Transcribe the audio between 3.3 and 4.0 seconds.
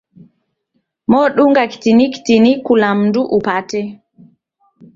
upate.